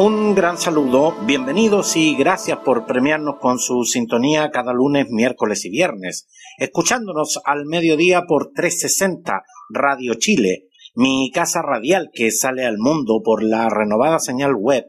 [0.00, 5.70] Un gran saludo, bienvenidos y gracias por premiarnos con su sintonía cada lunes, miércoles y
[5.70, 13.22] viernes, escuchándonos al mediodía por 360 Radio Chile, mi casa radial que sale al mundo
[13.24, 14.84] por la renovada señal web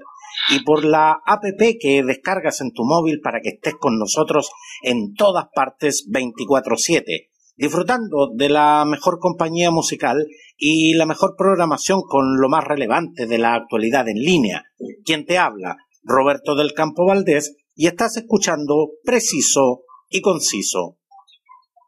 [0.51, 1.41] y por la app
[1.81, 4.51] que descargas en tu móvil para que estés con nosotros
[4.83, 10.25] en todas partes 24/7 disfrutando de la mejor compañía musical
[10.57, 14.63] y la mejor programación con lo más relevante de la actualidad en línea.
[15.09, 20.99] Quien te habla, Roberto del Campo Valdés, y estás escuchando Preciso y Conciso.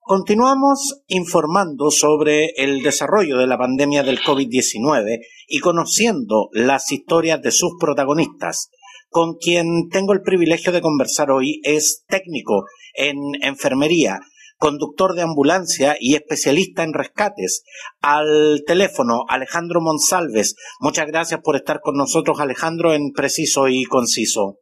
[0.01, 7.51] Continuamos informando sobre el desarrollo de la pandemia del COVID-19 y conociendo las historias de
[7.51, 8.71] sus protagonistas.
[9.09, 14.19] Con quien tengo el privilegio de conversar hoy es técnico en enfermería
[14.61, 17.63] conductor de ambulancia y especialista en rescates.
[17.99, 20.55] Al teléfono, Alejandro Monsalves.
[20.79, 24.59] Muchas gracias por estar con nosotros, Alejandro, en Preciso y Conciso.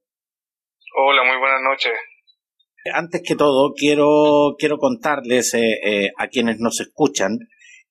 [0.95, 1.91] Hola, muy buenas noches.
[2.93, 7.37] Antes que todo, quiero, quiero contarles eh, eh, a quienes nos escuchan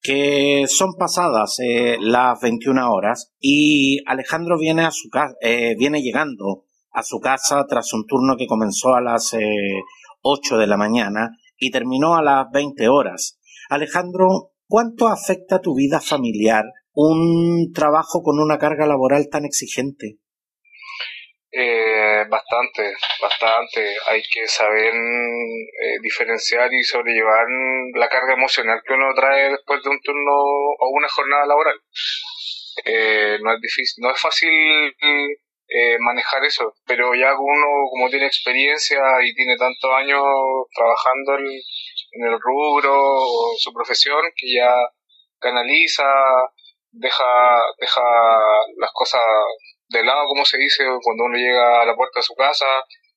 [0.00, 5.10] que son pasadas eh, las 21 horas y Alejandro viene a su
[5.76, 9.36] viene llegando a su casa tras un turno que comenzó a las
[10.22, 13.38] 8 de la mañana y terminó a las 20 horas.
[13.68, 16.64] Alejandro, ¿cuánto afecta tu vida familiar
[16.94, 20.18] un trabajo con una carga laboral tan exigente?
[21.50, 22.92] Eh, bastante,
[23.22, 23.96] bastante.
[24.10, 27.46] Hay que saber eh, diferenciar y sobrellevar
[27.94, 31.80] la carga emocional que uno trae después de un turno o una jornada laboral.
[32.84, 34.50] Eh, no es difícil, no es fácil
[35.68, 40.22] eh, manejar eso, pero ya uno como tiene experiencia y tiene tantos años
[40.74, 44.74] trabajando en, el rubro o su profesión que ya
[45.38, 46.08] canaliza,
[46.90, 47.22] deja,
[47.78, 48.02] deja
[48.78, 49.22] las cosas
[49.88, 52.66] de lado, como se dice, cuando uno llega a la puerta de su casa,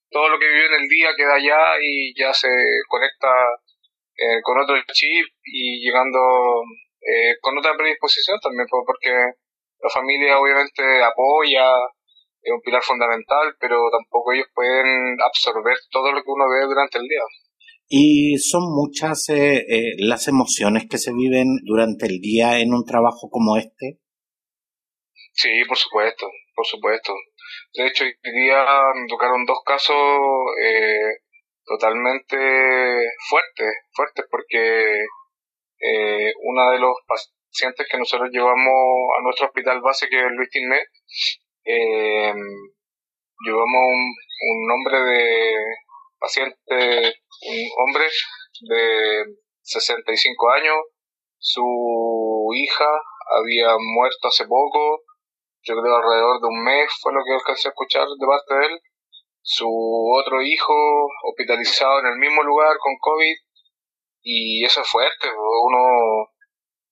[0.09, 2.49] todo lo que vive en el día queda allá y ya se
[2.89, 3.29] conecta
[4.17, 6.19] eh, con otro chip y llegando
[6.99, 11.65] eh, con otra predisposición también, porque la familia obviamente apoya,
[12.41, 16.97] es un pilar fundamental, pero tampoco ellos pueden absorber todo lo que uno ve durante
[16.97, 17.21] el día.
[17.87, 22.85] Y son muchas eh, eh, las emociones que se viven durante el día en un
[22.85, 23.99] trabajo como este.
[25.33, 27.13] Sí, por supuesto, por supuesto.
[27.73, 28.65] De hecho, hoy día
[28.95, 29.95] me tocaron dos casos
[30.63, 31.19] eh,
[31.65, 32.37] totalmente
[33.29, 35.05] fuertes, fuertes porque
[35.79, 38.75] eh, uno de los pacientes que nosotros llevamos
[39.17, 40.87] a nuestro hospital base, que es Luis Tinet,
[41.63, 42.33] eh,
[43.45, 43.83] llevamos
[44.41, 45.63] un, nombre de
[46.19, 48.05] paciente, un hombre
[48.61, 49.25] de
[49.61, 50.77] 65 años,
[51.37, 52.89] su hija
[53.37, 55.01] había muerto hace poco,
[55.63, 58.65] yo creo alrededor de un mes fue lo que alcancé a escuchar de parte de
[58.73, 58.81] él,
[59.41, 60.73] su otro hijo
[61.29, 63.35] hospitalizado en el mismo lugar con COVID,
[64.23, 66.30] y eso es fuerte, uno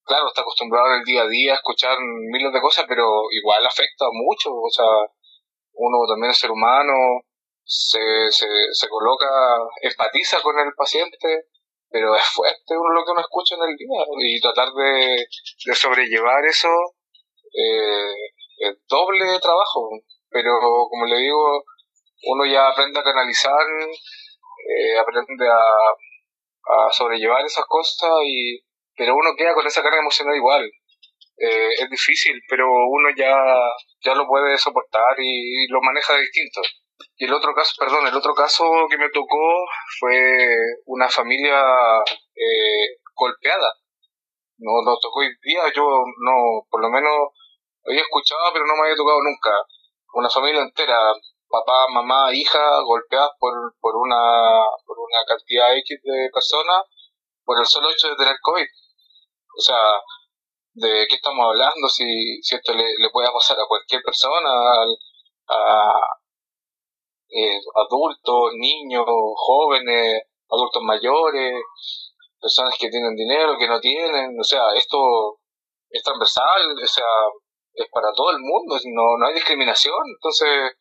[0.09, 3.65] claro, está acostumbrado en el día a día a escuchar miles de cosas, pero igual
[3.65, 4.89] afecta mucho, o sea,
[5.73, 6.93] uno también es ser humano,
[7.63, 9.29] se, se, se coloca,
[9.81, 11.45] empatiza con el paciente,
[11.89, 15.25] pero es fuerte uno lo que uno escucha en el día y tratar de,
[15.65, 16.69] de sobrellevar eso
[17.53, 18.13] eh,
[18.57, 19.89] es doble trabajo,
[20.29, 20.51] pero
[20.89, 21.63] como le digo,
[22.23, 23.65] uno ya aprende a canalizar,
[24.67, 28.59] eh, aprende a, a sobrellevar esas cosas y
[28.99, 30.69] pero uno queda con esa carga emocional igual.
[31.37, 33.33] Eh, es difícil, pero uno ya,
[34.03, 36.59] ya lo puede soportar y, lo maneja de distinto.
[37.15, 39.63] Y el otro caso, perdón, el otro caso que me tocó
[40.01, 40.19] fue
[40.87, 41.63] una familia
[42.35, 43.71] eh, golpeada.
[44.57, 45.87] No nos tocó hoy día, yo
[46.19, 47.31] no, por lo menos
[47.87, 49.51] había escuchado, pero no me había tocado nunca.
[50.11, 50.99] Una familia entera,
[51.47, 56.83] papá, mamá, hija, golpeadas por, por, una, por una cantidad X de personas
[57.45, 58.67] por el solo hecho de tener COVID.
[59.57, 59.77] O sea,
[60.73, 61.87] ¿de qué estamos hablando?
[61.87, 64.49] Si, si esto le, puede pasar a cualquier persona,
[65.47, 65.93] a,
[67.29, 69.05] eh, adultos, niños,
[69.35, 71.61] jóvenes, adultos mayores,
[72.39, 74.97] personas que tienen dinero, que no tienen, o sea, esto
[75.89, 77.05] es transversal, o sea,
[77.73, 80.73] es para todo el mundo, no, no hay discriminación, entonces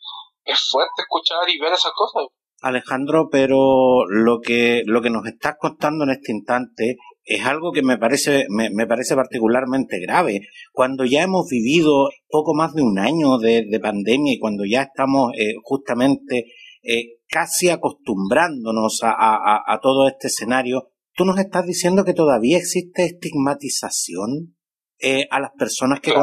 [0.45, 2.27] es fuerte escuchar y ver esas cosas.
[2.61, 6.97] Alejandro, pero lo que, lo que nos estás contando en este instante
[7.29, 10.41] es algo que me parece, me, parece particularmente grave.
[10.73, 15.33] Cuando ya hemos vivido poco más de un año de, pandemia y cuando ya estamos
[15.39, 16.47] eh, justamente
[16.83, 24.57] eh, casi acostumbrándonos a, todo este escenario, ¿tú nos estás diciendo que todavía existe estigmatización
[24.99, 26.15] eh, a las personas que,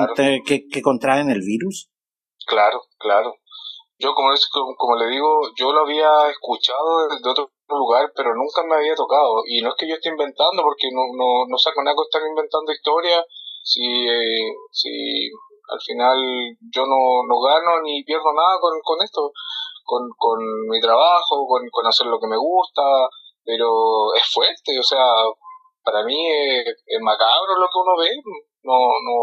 [0.44, 1.92] que, contraen el virus?
[2.48, 3.36] Claro, claro.
[3.97, 4.30] Yo, como,
[4.77, 9.44] como, le digo, yo lo había escuchado de otro lugar, pero nunca me había tocado.
[9.47, 12.71] Y no es que yo esté inventando, porque no, no, no saco nada estar inventando
[12.71, 13.24] historias
[13.65, 15.31] si, eh, si
[15.68, 16.18] al final
[16.69, 19.31] yo no, no gano ni pierdo nada con, con esto,
[19.83, 20.38] con, con
[20.69, 22.83] mi trabajo, con, con hacer lo que me gusta,
[23.44, 25.03] pero es fuerte, o sea,
[25.83, 28.12] para mí es, es macabro lo que uno ve,
[28.63, 29.18] no, no,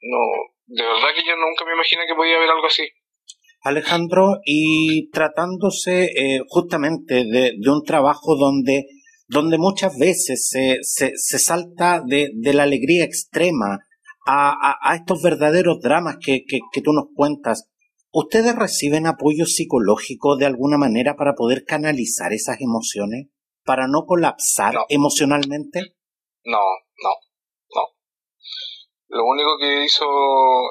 [0.00, 0.18] no,
[0.66, 2.88] de verdad que yo nunca me imaginé que podía haber algo así.
[3.64, 8.86] Alejandro, y tratándose eh, justamente de, un trabajo donde,
[9.26, 13.78] donde muchas veces se, se, salta de, de, la alegría extrema
[14.26, 17.70] a, a, estos verdaderos dramas que, que, que, tú nos cuentas,
[18.12, 23.28] ¿ustedes reciben apoyo psicológico de alguna manera para poder canalizar esas emociones?
[23.64, 25.96] ¿Para no colapsar emocionalmente?
[26.44, 27.10] No, no,
[29.14, 30.04] lo único que hizo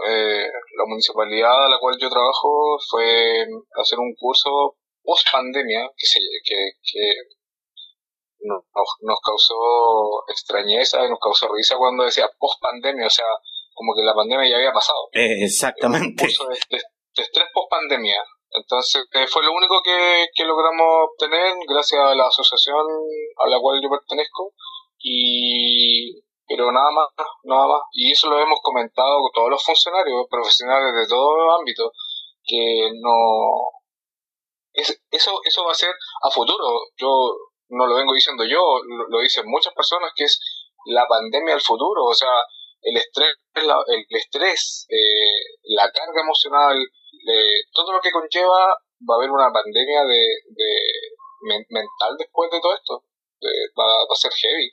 [0.05, 0.45] eh,
[0.77, 3.47] la municipalidad a la cual yo trabajo fue
[3.79, 7.07] hacer un curso post pandemia que, se, que, que
[8.41, 8.63] nos,
[9.01, 13.25] nos causó extrañeza y nos causó risa cuando decía post pandemia, o sea,
[13.73, 15.07] como que la pandemia ya había pasado.
[15.13, 16.23] Eh, exactamente.
[16.23, 18.21] Un curso de, estrés post pandemia.
[18.51, 22.85] Entonces, eh, fue lo único que, que logramos obtener gracias a la asociación
[23.37, 24.53] a la cual yo pertenezco.
[24.99, 27.07] Y pero nada más,
[27.43, 27.81] nada más.
[27.93, 31.91] Y eso lo hemos comentado con todos los funcionarios profesionales de todo ámbito,
[32.43, 33.81] que no...
[34.73, 35.93] Es, eso, eso va a ser
[36.23, 36.65] a futuro.
[36.97, 37.09] Yo
[37.69, 38.79] no lo vengo diciendo yo,
[39.09, 40.39] lo, dicen muchas personas, que es
[40.85, 42.05] la pandemia al futuro.
[42.05, 42.33] O sea,
[42.81, 46.75] el estrés, el estrés eh, la carga emocional,
[47.71, 48.75] todo lo que conlleva,
[49.09, 53.03] va a haber una pandemia de, de mental después de todo esto.
[53.77, 54.71] va, va a ser heavy.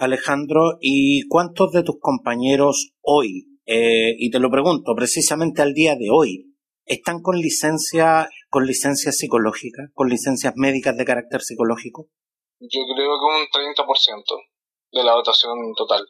[0.00, 5.94] Alejandro, ¿y cuántos de tus compañeros hoy, eh, y te lo pregunto precisamente al día
[5.94, 6.56] de hoy,
[6.86, 12.08] están con licencia, con licencia psicológica, con licencias médicas de carácter psicológico?
[12.60, 14.24] Yo creo que un 30%
[14.92, 16.06] de la dotación total.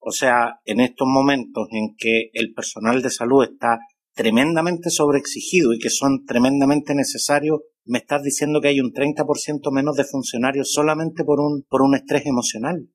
[0.00, 3.78] O sea, en estos momentos en que el personal de salud está
[4.14, 9.96] tremendamente sobreexigido y que son tremendamente necesarios, me estás diciendo que hay un 30% menos
[9.96, 12.88] de funcionarios solamente por un, por un estrés emocional.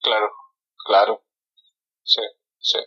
[0.00, 0.28] Claro,
[0.84, 1.24] claro.
[2.02, 2.22] Sí,
[2.58, 2.78] sí.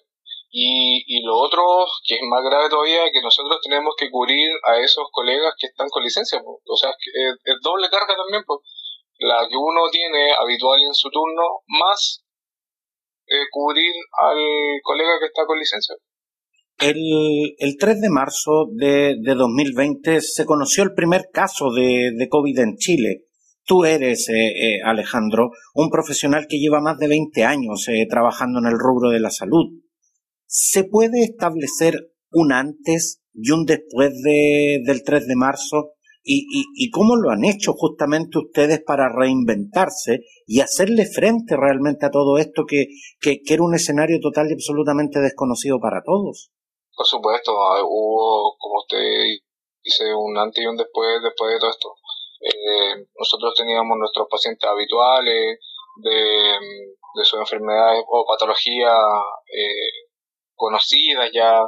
[0.51, 1.61] Y, y lo otro,
[2.07, 5.89] que es más grave todavía, que nosotros tenemos que cubrir a esos colegas que están
[5.89, 6.41] con licencia.
[6.41, 8.61] O sea, es, es doble carga también, pues.
[9.19, 12.23] La que uno tiene habitual en su turno, más
[13.27, 14.39] eh, cubrir al
[14.81, 15.95] colega que está con licencia.
[16.79, 22.29] El, el 3 de marzo de, de 2020 se conoció el primer caso de, de
[22.29, 23.25] COVID en Chile.
[23.65, 28.59] Tú eres, eh, eh, Alejandro, un profesional que lleva más de 20 años eh, trabajando
[28.59, 29.73] en el rubro de la salud.
[30.45, 35.91] ¿Se puede establecer un antes y un después de, del 3 de marzo?
[36.23, 42.11] ¿Y, y, cómo lo han hecho justamente ustedes para reinventarse y hacerle frente realmente a
[42.11, 42.87] todo esto que,
[43.19, 46.51] que era un escenario total y absolutamente desconocido para todos?
[46.99, 48.99] Por supuesto, ah, hubo, como usted
[49.81, 51.95] dice, un antes y un después, después de todo esto.
[52.41, 55.59] Eh, nosotros teníamos nuestros pacientes habituales
[56.03, 56.59] de,
[57.15, 58.99] de sus enfermedades o patologías
[59.47, 60.11] eh,
[60.55, 61.61] conocidas ya,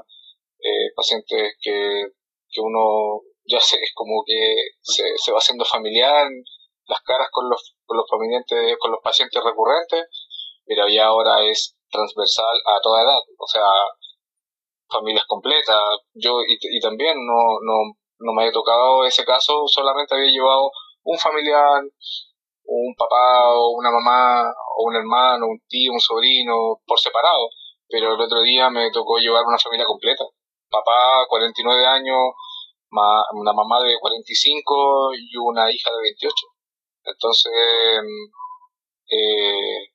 [0.59, 2.07] eh, pacientes que,
[2.49, 4.35] que uno ya sé, es como que
[4.81, 6.27] se, se va haciendo familiar,
[6.87, 10.09] las caras con los, con los pacientes, con los pacientes recurrentes,
[10.65, 13.63] pero ya ahora es transversal a toda edad, o sea,
[14.91, 15.77] familias completas.
[16.13, 20.71] Yo y, y también no, no, no me había tocado ese caso, solamente había llevado
[21.03, 21.81] un familiar,
[22.65, 27.49] un papá o una mamá o un hermano, un tío, un sobrino por separado,
[27.89, 30.23] pero el otro día me tocó llevar una familia completa.
[30.69, 32.31] Papá, 49 años,
[33.33, 36.35] una mamá de 45 y una hija de 28.
[37.03, 37.51] Entonces,
[39.09, 39.91] eh,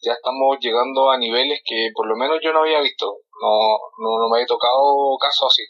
[0.00, 4.18] ya estamos llegando a niveles que por lo menos yo no había visto no, no,
[4.18, 5.62] no me ha tocado caso así.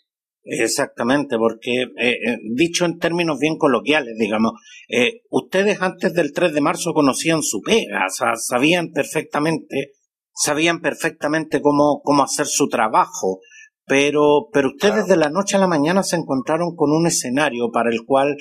[0.50, 4.52] Exactamente, porque eh, eh, dicho en términos bien coloquiales, digamos,
[4.88, 9.92] eh, ustedes antes del 3 de marzo conocían su pega, o sea, sabían perfectamente,
[10.32, 13.40] sabían perfectamente cómo, cómo hacer su trabajo,
[13.84, 17.90] Pero, pero ustedes de la noche a la mañana se encontraron con un escenario para
[17.90, 18.36] el cual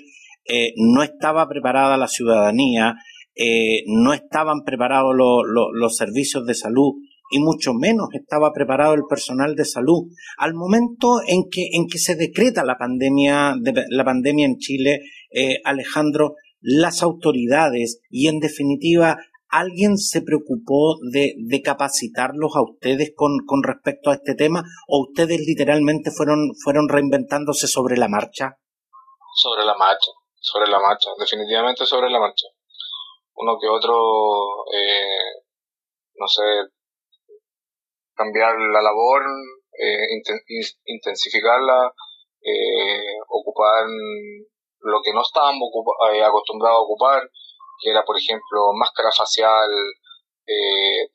[0.45, 2.95] eh, no estaba preparada la ciudadanía,
[3.85, 6.93] no estaban preparados los servicios de salud
[7.29, 10.09] y mucho menos estaba preparado el personal de salud.
[10.37, 13.55] Al momento en que, en que se decreta la pandemia,
[13.89, 19.17] la pandemia en Chile, eh, Alejandro, las autoridades y en definitiva
[19.49, 25.07] ¿Alguien se preocupó de, de capacitarlos a ustedes con, con, respecto a este tema o
[25.07, 28.59] ustedes literalmente fueron, fueron reinventándose sobre la marcha?
[29.33, 32.47] Sobre la marcha, sobre la marcha, definitivamente sobre la marcha.
[33.35, 35.43] Uno que otro, eh,
[36.15, 36.43] no sé,
[38.17, 39.21] cambiar la labor,
[39.77, 40.07] eh,
[40.85, 41.93] intensificarla,
[42.41, 43.85] eh, ocupar
[44.79, 45.69] lo que no estábamos
[46.13, 47.21] eh, acostumbrados a ocupar,
[47.79, 49.69] que era, por ejemplo, máscara facial,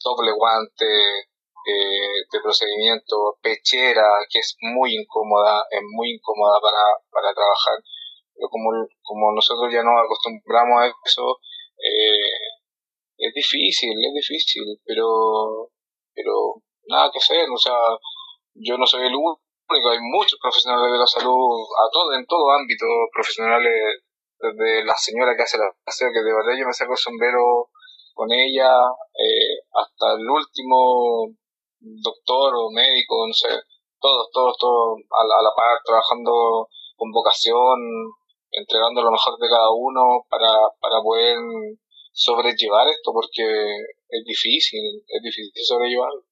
[0.05, 7.79] doble guante de procedimiento, pechera, que es muy incómoda, es muy incómoda para, para trabajar.
[8.35, 8.71] Pero como,
[9.03, 11.39] como nosotros ya nos acostumbramos a eso,
[13.17, 15.71] es difícil, es difícil, pero,
[16.15, 17.77] pero nada que hacer, o sea,
[18.55, 22.51] yo no soy el único, hay muchos profesionales de la salud, a todo, en todo
[22.53, 24.03] ámbito, profesionales
[24.39, 27.71] desde la señora que hace la aseo, que de verdad yo me saco el sombrero
[28.15, 28.71] con ella,
[29.15, 31.31] eh, hasta el último
[31.81, 33.49] doctor o médico, no sé,
[34.01, 37.79] todos, todos, todos a la, a la par, trabajando con vocación,
[38.51, 41.39] entregando lo mejor de cada uno para, para poder
[42.13, 46.23] sobrellevar esto, porque es difícil, es difícil sobrellevarlo.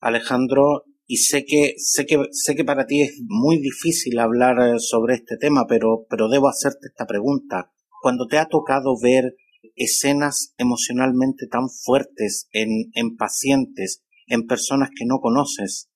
[0.00, 4.78] Alejandro, y sé que, sé que, sé que para ti es muy difícil hablar eh,
[4.78, 7.72] sobre este tema, pero, pero debo hacerte esta pregunta.
[8.00, 9.34] Cuando te ha tocado ver
[9.74, 15.90] escenas emocionalmente tan fuertes en, en pacientes, en personas que no conoces,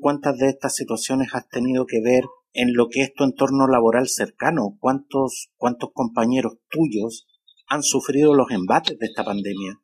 [0.00, 2.22] ¿cuántas de estas situaciones has tenido que ver
[2.52, 4.76] en lo que es tu entorno laboral cercano?
[4.78, 7.26] ¿Cuántos, cuántos compañeros tuyos
[7.66, 9.80] han sufrido los embates de esta pandemia?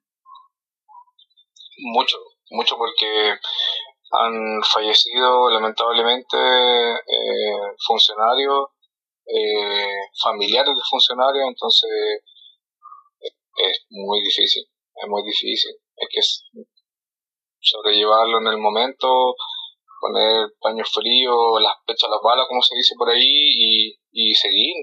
[1.93, 2.17] Mucho,
[2.51, 3.35] mucho porque
[4.13, 8.69] han fallecido lamentablemente eh, funcionarios,
[9.27, 12.23] eh, familiares de funcionarios, entonces
[13.57, 14.65] es muy difícil,
[14.95, 15.73] es muy difícil.
[15.97, 16.21] Es que
[17.61, 19.35] sobrellevarlo en el momento,
[20.01, 24.35] poner paños fríos, las pechas a las balas, como se dice por ahí, y, y
[24.35, 24.75] seguir.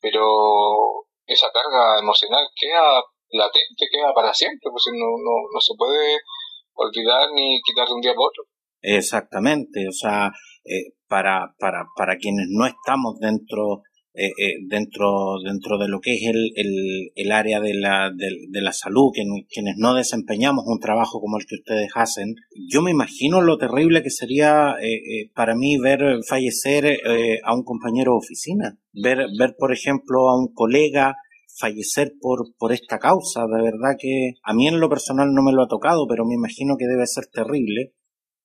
[0.00, 6.20] Pero esa carga emocional queda latente, queda para siempre, pues no, no, no se puede
[6.74, 8.44] olvidar ni quitar de un día para otro.
[8.82, 10.32] Exactamente, o sea,
[10.64, 13.82] eh, para, para, para quienes no estamos dentro,
[14.14, 18.28] eh, eh, dentro, dentro de lo que es el, el, el área de la, de,
[18.48, 22.34] de la salud, quienes no desempeñamos un trabajo como el que ustedes hacen,
[22.70, 24.74] yo me imagino lo terrible que sería
[25.34, 26.98] para mí ver fallecer
[27.44, 31.16] a un compañero de oficina, ver, ver por ejemplo a un colega
[31.58, 35.52] fallecer por, por esta causa, de verdad que a mí en lo personal no me
[35.52, 37.94] lo ha tocado, pero me imagino que debe ser terrible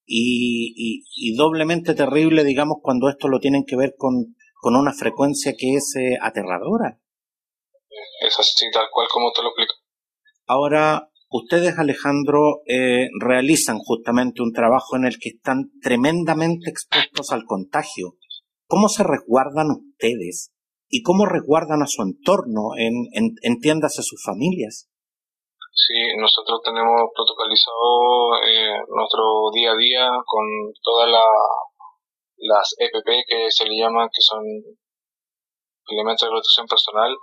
[0.05, 5.53] y, y, doblemente terrible, digamos, cuando esto lo tienen que ver con, con una frecuencia
[5.57, 6.99] que es eh, aterradora.
[8.21, 9.73] Es así, tal cual como te lo explico.
[10.45, 17.43] Ahora, ustedes, Alejandro, eh, realizan justamente un trabajo en el que están tremendamente expuestos al
[17.43, 18.15] contagio.
[18.65, 20.53] ¿Cómo se resguardan ustedes?
[20.89, 24.87] ¿Y cómo resguardan a su entorno, en, en, entiéndase sus familias?
[25.77, 30.43] Sí, nosotros tenemos protocolizado eh, nuestro día a día con
[30.81, 31.07] todas
[32.37, 34.41] las EPP que se le llaman, que son
[35.89, 37.15] elementos de protección personal,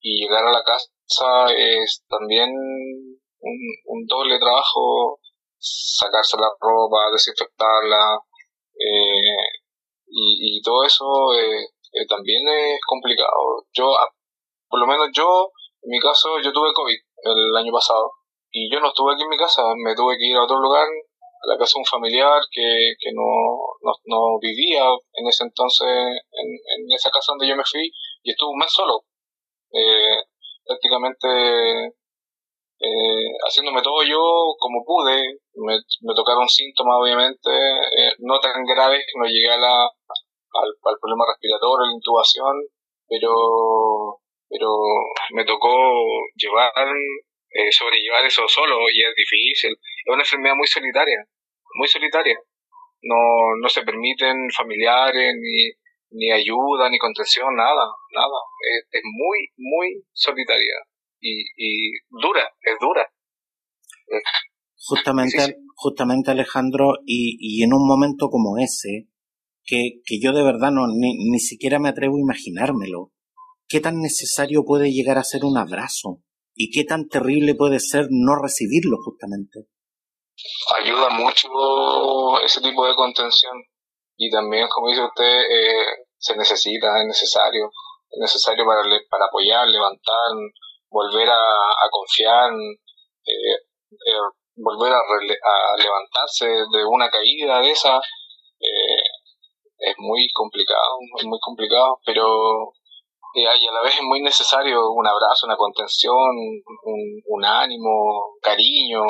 [0.00, 5.20] y llegar a la casa es también un, doble trabajo,
[5.58, 8.18] sacarse la ropa, desinfectarla,
[8.74, 9.46] eh,
[10.08, 11.04] y, y, todo eso
[11.38, 13.64] eh, eh, también es complicado.
[13.72, 13.92] Yo,
[14.68, 18.12] por lo menos yo, en mi caso, yo tuve COVID el año pasado.
[18.50, 20.84] Y yo no estuve aquí en mi casa, me tuve que ir a otro lugar,
[20.84, 23.28] a la casa de un familiar que, que no,
[23.82, 24.84] no, no vivía
[25.14, 27.90] en ese entonces en, en, esa casa donde yo me fui
[28.22, 29.04] y estuve un mes solo.
[29.72, 30.22] Eh,
[30.64, 31.92] prácticamente
[32.82, 34.18] eh, haciéndome todo yo
[34.58, 35.38] como pude.
[35.54, 39.88] Me, me tocaron síntomas, obviamente, eh, no tan graves, no llegué a la,
[40.54, 42.54] al, al problema respiratorio, la intubación,
[43.08, 44.68] pero pero
[45.32, 45.72] me tocó
[46.36, 46.70] llevar,
[47.50, 49.72] eh, sobrellevar eso solo y es difícil.
[49.72, 51.24] Es una enfermedad muy solitaria,
[51.74, 52.36] muy solitaria.
[53.00, 53.16] No,
[53.60, 55.72] no se permiten familiares, ni,
[56.10, 58.38] ni ayuda, ni contención, nada, nada.
[58.92, 60.74] Es, muy, muy solitaria
[61.18, 63.10] y, y dura, es dura.
[64.76, 69.08] justamente, justamente Alejandro, y, y en un momento como ese,
[69.64, 73.12] que, que yo de verdad no, ni, ni siquiera me atrevo a imaginármelo.
[73.68, 76.20] ¿Qué tan necesario puede llegar a ser un abrazo?
[76.54, 79.66] ¿Y qué tan terrible puede ser no recibirlo justamente?
[80.80, 81.48] Ayuda mucho
[82.44, 83.62] ese tipo de contención
[84.16, 85.86] y también, como dice usted, eh,
[86.18, 87.70] se necesita, es necesario,
[88.10, 90.30] es necesario para, para apoyar, levantar,
[90.90, 93.56] volver a, confiar, eh,
[93.90, 98.00] eh, volver a, levantarse de una caída de esa,
[99.82, 102.72] es muy complicado, es muy complicado, pero
[103.34, 106.36] y a la vez es muy necesario un abrazo, una contención,
[106.84, 109.04] un, un ánimo, cariño,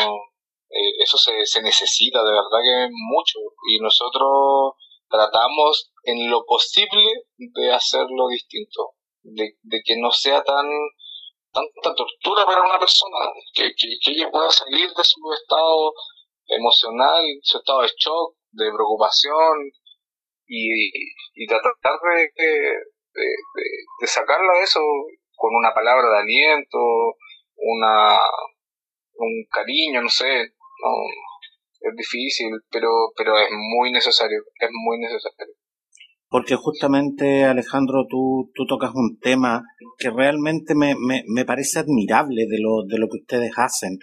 [1.00, 3.38] eso se, se necesita de verdad que mucho.
[3.68, 4.74] Y nosotros
[5.08, 10.66] tratamos en lo posible de hacerlo distinto, de, que no sea tan
[11.52, 13.18] tanta tortura para una persona,
[13.52, 15.92] que, que, ella pueda salir de su estado
[16.46, 19.70] emocional, su estado de shock, de preocupación
[20.54, 23.24] y, tratar de, de,
[24.00, 24.80] de, sacarla de eso
[25.36, 26.78] con una palabra de aliento,
[27.56, 28.18] una
[29.14, 35.54] un cariño, no sé, es difícil, pero, pero es muy necesario, es muy necesario.
[36.28, 39.62] Porque justamente, Alejandro, tú, tú tocas un tema
[39.98, 43.98] que realmente me, me, me parece admirable de lo, de lo que ustedes hacen,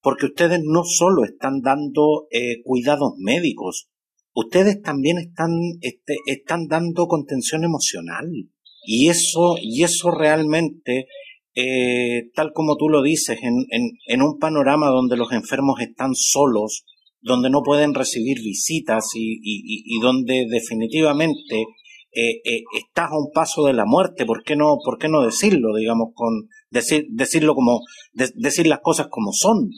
[0.00, 3.91] porque ustedes no solo están dando eh, cuidados médicos,
[4.34, 8.26] ustedes también están, este, están dando contención emocional.
[8.84, 11.06] Y eso, y eso realmente,
[11.54, 16.14] eh, tal como tú lo dices, en, en, en un panorama donde los enfermos están
[16.14, 16.84] solos,
[17.22, 21.66] donde no pueden recibir visitas y, y, donde definitivamente
[22.12, 25.22] eh, eh, estás a un paso de la muerte, ¿por qué no, por qué no
[25.22, 27.80] decirlo, digamos, con decir, decirlo como,
[28.12, 29.70] decir las cosas como son?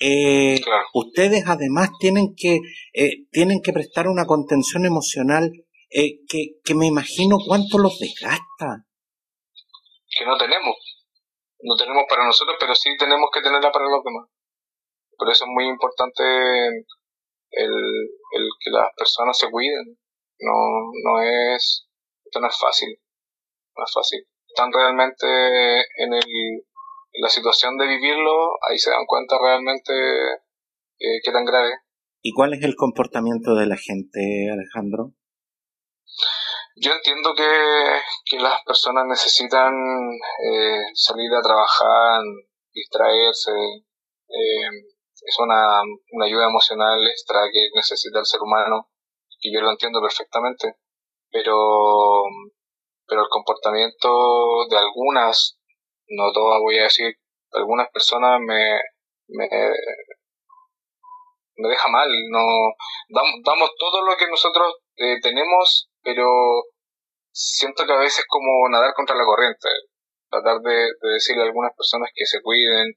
[0.00, 0.60] Eh,
[0.92, 2.58] Ustedes además tienen que,
[2.92, 5.50] eh, tienen que prestar una contención emocional
[5.90, 8.84] eh, que, que me imagino cuánto los desgasta.
[10.16, 10.76] Que no tenemos,
[11.62, 14.28] no tenemos para nosotros, pero sí tenemos que tenerla para los demás.
[15.16, 16.22] Por eso es muy importante
[17.50, 19.98] el, el que las personas se cuiden.
[20.40, 21.88] No, no es,
[22.24, 23.00] esto no es fácil,
[23.76, 24.26] no es fácil.
[24.48, 25.26] Están realmente
[25.98, 26.64] en, el,
[27.14, 29.92] la situación de vivirlo, ahí se dan cuenta realmente
[30.98, 31.72] eh, qué tan grave.
[32.22, 35.12] ¿Y cuál es el comportamiento de la gente, Alejandro?
[36.76, 42.22] Yo entiendo que, que las personas necesitan eh, salir a trabajar,
[42.72, 44.68] distraerse, eh,
[45.24, 48.90] es una, una ayuda emocional extra que necesita el ser humano,
[49.40, 50.76] y yo lo entiendo perfectamente,
[51.30, 52.24] pero,
[53.06, 55.58] pero el comportamiento de algunas,
[56.08, 57.14] no todas voy a decir,
[57.52, 58.80] algunas personas me,
[59.28, 59.48] me,
[61.56, 62.44] me deja mal, no,
[63.08, 66.26] damos, damos todo lo que nosotros eh, tenemos, pero
[67.32, 69.68] siento que a veces como nadar contra la corriente,
[70.30, 72.94] tratar de, de decirle a algunas personas que se cuiden,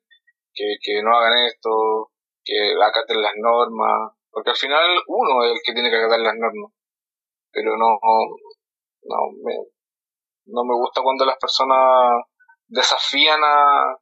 [0.53, 2.11] que, que no hagan esto,
[2.43, 6.35] que acaten las normas, porque al final uno es el que tiene que acatar las
[6.35, 6.71] normas,
[7.51, 7.97] pero no,
[9.03, 9.53] no, me,
[10.45, 12.23] no me gusta cuando las personas
[12.67, 13.95] desafían a,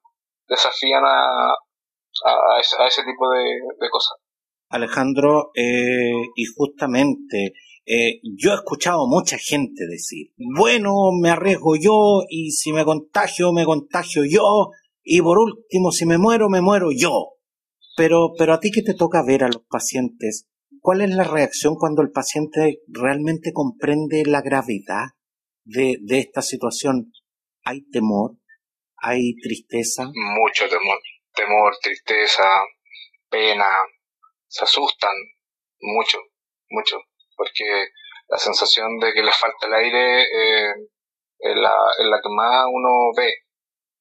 [0.47, 4.17] desafían a, a, ese, tipo de, cosas.
[4.69, 7.53] Alejandro, eh, y justamente
[7.85, 13.53] eh, yo he escuchado mucha gente decir, bueno, me arriesgo yo y si me contagio,
[13.53, 14.71] me contagio yo
[15.03, 17.33] y por último, si me muero, me muero yo.
[17.95, 20.47] Pero, pero a ti que te toca ver a los pacientes,
[20.81, 25.09] ¿cuál es la reacción cuando el paciente realmente comprende la gravedad
[25.63, 27.13] de, de esta situación?
[27.63, 28.37] ¿Hay temor?
[29.05, 30.03] ¿Hay tristeza?
[30.13, 30.99] Mucho temor.
[31.33, 32.43] Temor, tristeza,
[33.29, 33.69] pena.
[34.47, 35.15] Se asustan
[35.79, 36.19] mucho,
[36.69, 36.97] mucho.
[37.35, 37.89] Porque
[38.27, 40.73] la sensación de que les falta el aire eh,
[41.39, 43.33] es, la, es la que más uno ve.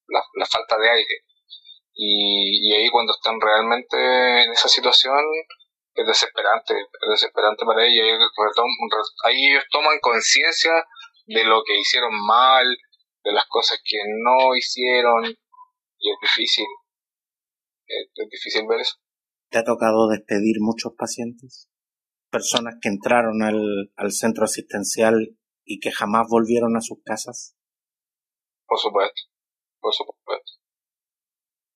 [0.08, 1.24] La, la falta de aire
[1.94, 3.96] y, y ahí cuando están realmente
[4.44, 5.22] en esa situación
[5.94, 8.18] es desesperante, es desesperante para ellos.
[9.24, 10.72] Ahí ellos toman conciencia
[11.26, 12.66] de lo que hicieron mal,
[13.24, 16.66] de las cosas que no hicieron, y es difícil,
[17.86, 18.96] es, difícil ver eso.
[19.50, 21.70] ¿Te ha tocado despedir muchos pacientes?
[22.30, 27.56] Personas que entraron al, al centro asistencial y que jamás volvieron a sus casas?
[28.66, 29.22] Por supuesto,
[29.80, 30.52] por supuesto.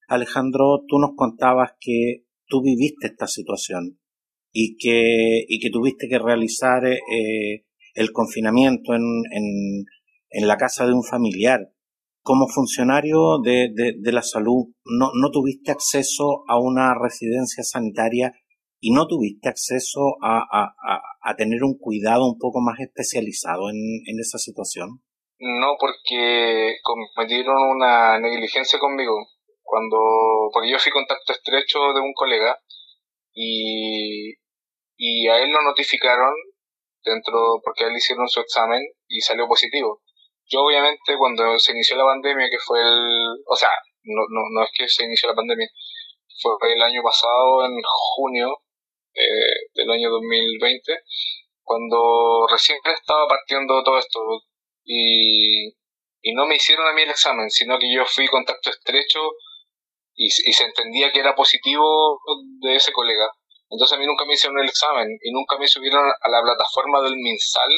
[0.08, 4.00] Alejandro, tú nos contabas que tú viviste esta situación
[4.52, 9.84] y que, y que tuviste que realizar eh, el confinamiento en, en,
[10.30, 11.60] en, la casa de un familiar.
[12.22, 18.32] Como funcionario de, de, la salud, no, no tuviste acceso a una residencia sanitaria
[18.80, 24.20] y no tuviste acceso a, a, tener un cuidado un poco más especializado en, en
[24.20, 25.00] esa situación?
[25.38, 29.14] No, porque cometieron una negligencia conmigo.
[29.62, 29.98] Cuando,
[30.52, 32.58] porque yo fui contacto estrecho de un colega
[33.34, 34.34] y,
[34.96, 36.32] y a él lo notificaron
[37.04, 40.02] dentro, porque a él hicieron su examen y salió positivo.
[40.48, 43.70] Yo obviamente cuando se inició la pandemia, que fue el, o sea,
[44.04, 45.68] no, no, no es que se inició la pandemia,
[46.40, 48.62] fue el año pasado, en junio
[49.14, 51.02] eh, del año 2020,
[51.62, 54.20] cuando recién estaba partiendo todo esto
[54.84, 55.68] y,
[56.22, 59.20] y no me hicieron a mí el examen, sino que yo fui contacto estrecho
[60.14, 62.20] y, y se entendía que era positivo
[62.61, 63.30] de ese colega.
[63.70, 67.02] Entonces a mí nunca me hicieron el examen y nunca me subieron a la plataforma
[67.02, 67.70] del MinSal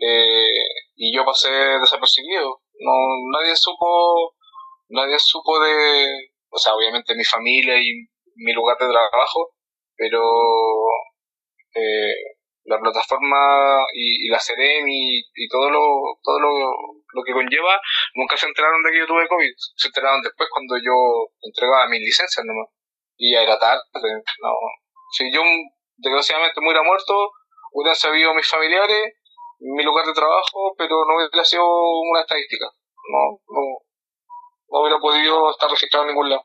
[0.00, 0.64] eh,
[0.96, 2.62] y yo pasé desapercibido.
[2.80, 2.92] No,
[3.38, 4.34] nadie supo,
[4.88, 9.50] nadie supo de, o sea, obviamente mi familia y mi lugar de trabajo,
[9.96, 10.22] pero
[11.74, 12.14] eh,
[12.64, 15.80] la plataforma y, la Serem y, todo lo
[16.22, 16.50] todo lo,
[17.12, 17.80] lo, que conlleva
[18.14, 19.52] nunca se enteraron de que yo tuve COVID.
[19.76, 22.68] Se enteraron después cuando yo entregaba mis licencias nomás.
[23.18, 24.52] Y ya era tarde no.
[25.12, 25.42] Si yo
[25.96, 27.32] desgraciadamente me hubiera muerto
[27.72, 29.14] hubieran sabido mis familiares
[29.60, 33.62] mi lugar de trabajo pero no hubiera sido una estadística no no
[34.70, 36.44] no hubiera podido estar registrado en ningún lado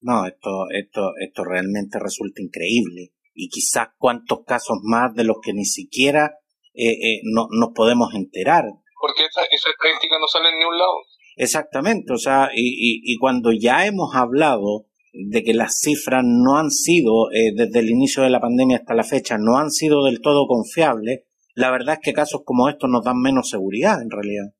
[0.00, 5.52] no esto esto esto realmente resulta increíble y quizás cuántos casos más de los que
[5.52, 6.38] ni siquiera
[6.74, 8.64] eh, eh, no, nos podemos enterar.
[9.00, 10.94] Porque esa, esa estadística no sale en ningún lado.
[11.36, 16.70] Exactamente, o sea, y, y, cuando ya hemos hablado de que las cifras no han
[16.70, 20.20] sido, eh, desde el inicio de la pandemia hasta la fecha, no han sido del
[20.20, 21.26] todo confiables,
[21.58, 24.54] la verdad es que casos como estos nos dan menos seguridad en realidad.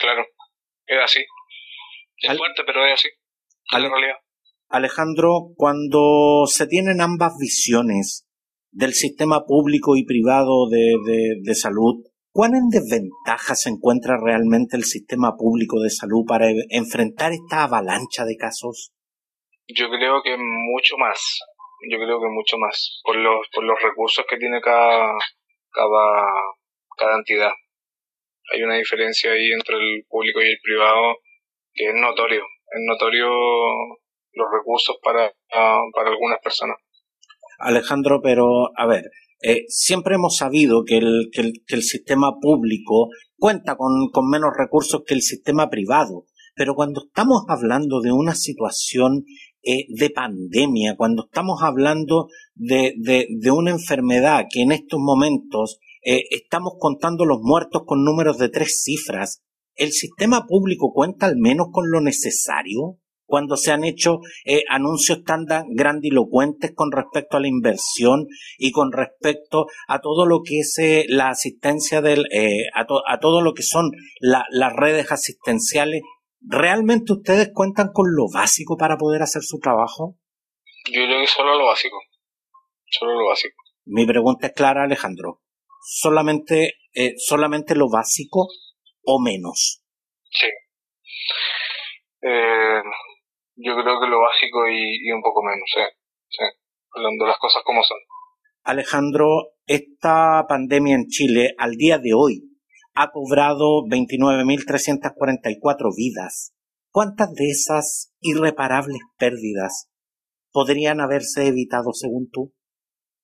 [0.00, 0.26] Claro,
[0.84, 1.20] es así.
[2.16, 3.08] Es fuerte, pero es así.
[3.08, 4.16] Es la realidad.
[4.68, 8.26] Alejandro, cuando se tienen ambas visiones
[8.72, 15.36] del sistema público y privado de, salud, ¿cuán en desventaja se encuentra realmente el sistema
[15.36, 18.90] público de salud para e, enfrentar esta avalancha de casos?
[19.68, 21.38] Yo creo que mucho más.
[21.88, 23.00] Yo creo que mucho más.
[23.04, 25.12] Por los, por los recursos que tiene cada,
[25.74, 26.26] cada,
[26.96, 27.50] cada entidad.
[28.52, 31.18] Hay una diferencia ahí entre el público y el privado
[31.72, 32.42] que es notorio.
[32.42, 33.28] Es notorio
[34.32, 36.76] los recursos para, para algunas personas.
[37.58, 39.04] Alejandro, pero a ver,
[39.42, 45.02] eh, siempre hemos sabido que el, que el, sistema público cuenta con, con, menos recursos
[45.06, 49.24] que el sistema privado, pero cuando estamos hablando de una situación
[49.64, 56.24] eh, de pandemia, cuando estamos hablando de, de, una enfermedad que en estos momentos eh,
[56.30, 59.42] estamos contando los muertos con números de tres cifras,
[59.74, 62.98] ¿el sistema público cuenta al menos con lo necesario?
[63.26, 68.26] cuando se han hecho eh, anuncios tan grandilocuentes con respecto a la inversión
[68.58, 73.18] y con respecto a todo lo que es eh, la asistencia del, eh, a, a,
[73.18, 76.02] todo lo que son las redes asistenciales.
[76.46, 80.16] ¿Realmente ustedes cuentan con lo básico para poder hacer su trabajo?
[80.92, 81.96] Yo creo que solo lo básico.
[82.90, 83.56] Solo lo básico.
[83.86, 85.40] Mi pregunta es clara, Alejandro.
[85.82, 86.74] ¿Solamente,
[87.16, 88.48] solamente lo básico
[89.04, 89.82] o menos?
[90.30, 90.48] Sí.
[92.22, 92.82] Eh,
[93.56, 96.44] yo creo que lo básico y, un poco menos, ¿sí?
[96.94, 97.98] hablando las cosas como son.
[98.62, 99.26] Alejandro,
[99.66, 102.53] esta pandemia en Chile al día de hoy
[102.94, 106.54] ha cobrado 29.344 vidas.
[106.90, 109.90] ¿Cuántas de esas irreparables pérdidas
[110.52, 112.54] podrían haberse evitado según tú?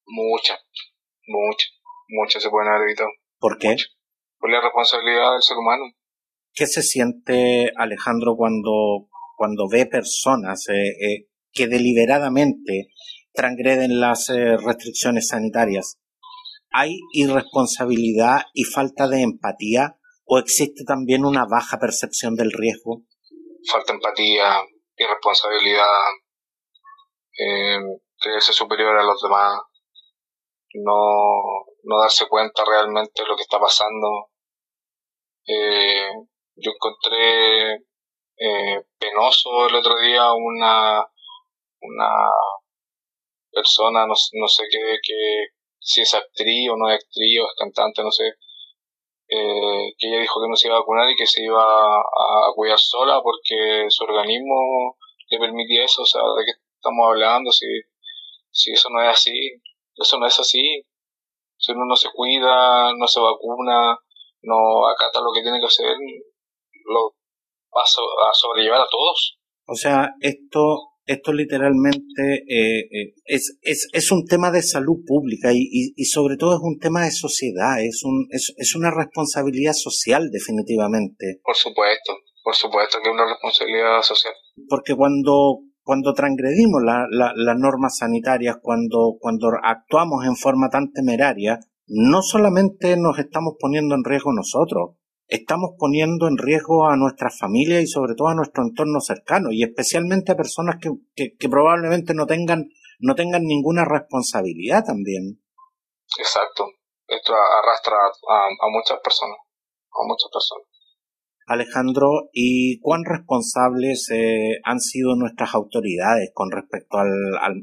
[0.06, 0.58] Muchas,
[1.26, 1.70] muchas,
[2.08, 3.10] muchas se pueden haber evitado.
[3.38, 3.76] ¿Por qué?
[4.38, 5.84] Por la responsabilidad del ser humano.
[6.52, 9.08] ¿Qué se siente Alejandro cuando
[9.40, 12.88] cuando ve personas eh, eh, que deliberadamente
[13.32, 15.98] transgreden las eh, restricciones sanitarias,
[16.70, 23.02] ¿hay irresponsabilidad y falta de empatía o existe también una baja percepción del riesgo?
[23.68, 24.62] Falta empatía,
[24.96, 25.86] irresponsabilidad,
[27.38, 27.78] eh,
[28.18, 29.60] creerse superior a los demás,
[30.74, 34.30] no, no darse cuenta realmente de lo que está pasando.
[36.56, 37.86] yo encontré
[38.36, 41.04] eh, penoso el otro día una,
[41.80, 42.10] una
[43.50, 45.46] persona, no, no sé qué, qué,
[45.80, 48.24] si es actriz o no es actriz o es cantante, no sé,
[49.28, 52.52] eh, que ella dijo que no se iba a vacunar y que se iba a,
[52.54, 54.96] cuidar sola porque su organismo
[55.30, 57.50] le permitía eso, o sea, ¿de qué estamos hablando?
[57.52, 57.66] Si,
[58.50, 59.62] si eso no es así,
[59.96, 60.84] eso no es así.
[61.56, 63.96] Si uno no se cuida, no se vacuna,
[64.42, 65.94] no acata lo que tiene que hacer,
[66.86, 67.14] lo,
[67.72, 69.38] a, sobrellevar a todos.
[69.66, 75.52] O sea, esto, esto literalmente eh, eh, es, es, es, un tema de salud pública
[75.52, 79.72] y, y, sobre todo es un tema de sociedad, es, un, es, es, una responsabilidad
[79.72, 81.40] social definitivamente.
[81.42, 82.12] Por supuesto,
[82.44, 84.34] por supuesto que es una responsabilidad social.
[84.68, 90.92] Porque cuando, cuando transgredimos la, la, las normas sanitarias, cuando, cuando actuamos en forma tan
[90.92, 94.99] temeraria, no solamente nos estamos poniendo en riesgo nosotros,
[95.30, 99.62] estamos poniendo en riesgo a nuestras familias y sobre todo a nuestro entorno cercano y
[99.62, 105.40] especialmente a personas que, que, probablemente no tengan, no tengan ninguna responsabilidad también.
[106.18, 106.66] Exacto.
[107.06, 110.66] Esto arrastra a, muchas personas, a muchas personas.
[111.46, 117.10] Alejandro, ¿y cuán responsables eh, han sido nuestras autoridades con respecto al,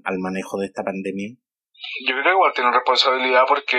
[0.03, 1.29] al, manejo de esta pandemia?
[2.05, 3.77] Yo creo que igual tienen responsabilidad porque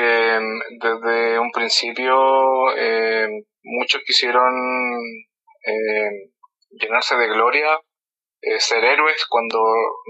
[0.81, 2.14] desde un principio
[2.79, 3.27] eh,
[3.69, 4.53] muchos quisieron
[5.65, 6.33] eh,
[6.71, 7.79] llenarse de gloria,
[8.41, 9.61] eh, ser héroes cuando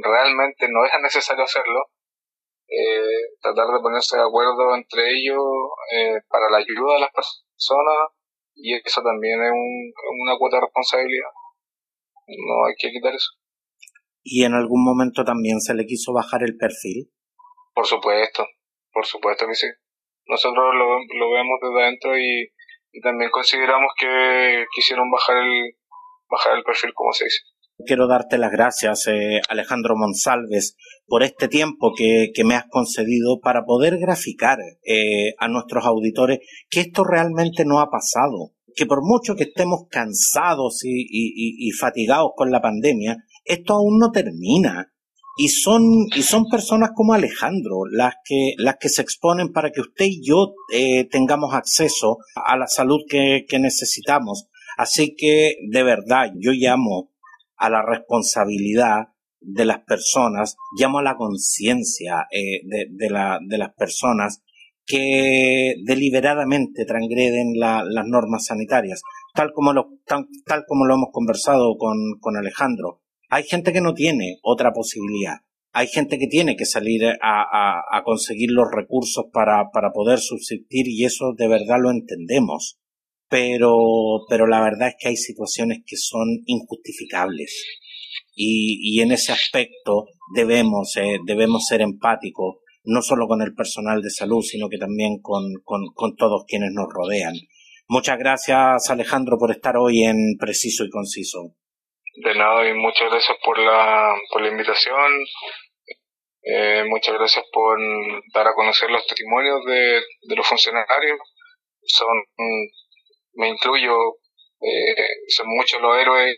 [0.03, 1.90] realmente no era necesario hacerlo,
[2.68, 5.42] eh, tratar de ponerse de acuerdo entre ellos
[6.29, 8.12] para la ayuda de las personas
[8.55, 11.31] y eso también es una cuota de responsabilidad.
[12.27, 13.31] No hay que quitar eso.
[14.23, 17.11] ¿Y en algún momento también se le quiso bajar el perfil?
[17.73, 18.47] Por supuesto,
[18.92, 19.66] por supuesto que sí.
[20.27, 22.53] Nosotros lo, lo vemos desde adentro y,
[22.92, 25.77] y también consideramos que quisieron bajar el,
[26.29, 27.38] bajar el perfil, como se dice.
[27.87, 33.38] Quiero darte las gracias, eh, Alejandro Monsalves, por este tiempo que, que, me has concedido
[33.40, 39.03] para poder graficar eh, a nuestros auditores que esto realmente no ha pasado, que por
[39.03, 44.92] mucho que estemos cansados y, y, y fatigados con la pandemia, esto aún no termina
[45.40, 45.85] y son,
[46.16, 50.20] y son personas como Alejandro las que, las que se exponen para que usted y
[50.27, 54.48] yo eh, tengamos acceso a la salud que, que necesitamos.
[54.77, 57.12] Así que, de verdad, yo llamo
[57.57, 63.72] a la responsabilidad de las personas, llamo a la conciencia eh, de, la, de las
[63.74, 64.42] personas
[64.85, 69.03] que deliberadamente transgreden la, las normas sanitarias,
[69.35, 73.03] tal como lo, tal, tal como lo hemos conversado con, con Alejandro.
[73.28, 75.36] Hay gente que no tiene otra posibilidad.
[75.72, 81.34] Hay gente que tiene que salir a, conseguir los recursos para, poder subsistir y eso
[81.36, 82.78] de verdad lo entendemos.
[83.28, 87.64] Pero, pero la verdad es que hay situaciones que son injustificables.
[88.34, 94.10] Y, en ese aspecto debemos, eh, debemos ser empáticos, no solo con el personal de
[94.10, 97.34] salud, sino que también con, con todos quienes nos rodean.
[97.88, 101.54] Muchas gracias, Alejandro, por estar hoy en Preciso y Conciso.
[102.20, 105.24] De nada y muchas gracias por la, por la invitación.
[106.42, 107.78] Eh, muchas gracias por
[108.35, 111.20] dar a conocer los testimonios de, de los funcionarios.
[111.83, 112.24] Son,
[113.35, 113.94] me incluyo,
[114.61, 116.37] eh, son muchos los héroes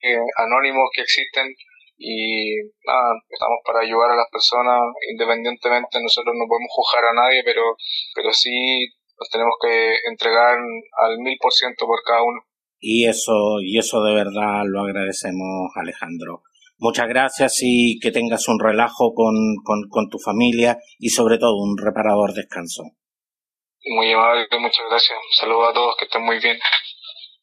[0.00, 1.54] eh, anónimos que existen
[1.98, 2.54] y
[2.86, 7.76] nada, estamos para ayudar a las personas independientemente, nosotros no podemos juzgar a nadie, pero,
[8.14, 10.56] pero sí nos tenemos que entregar
[11.02, 12.47] al mil por ciento por cada uno.
[12.80, 16.42] Y eso, y eso de verdad lo agradecemos, Alejandro.
[16.78, 21.56] Muchas gracias y que tengas un relajo con, con, con tu familia y sobre todo
[21.56, 22.84] un reparador descanso.
[23.84, 25.18] Muy amable, muchas gracias.
[25.40, 26.56] Saludos a todos, que estén muy bien.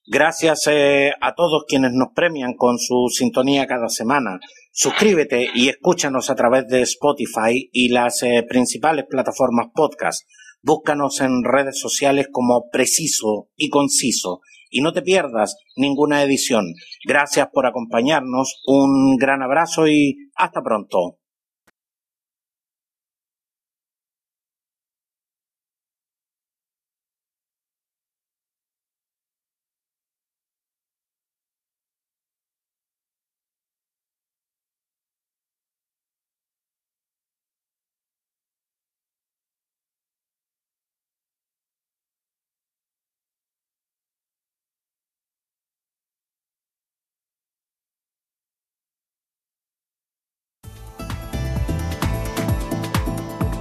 [0.08, 4.39] Gracias eh, a todos quienes nos premian con su sintonía cada semana.
[4.71, 10.21] Suscríbete y escúchanos a través de Spotify y las eh, principales plataformas podcast.
[10.62, 14.41] Búscanos en redes sociales como Preciso y Conciso
[14.76, 16.74] y no te pierdas ninguna edición.
[17.08, 21.20] Gracias por acompañarnos, un gran abrazo y hasta pronto.